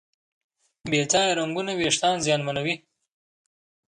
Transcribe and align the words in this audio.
بې 0.89 1.01
ځایه 1.11 1.33
رنګونه 1.39 1.71
وېښتيان 1.75 2.17
زیانمنوي. 2.25 2.75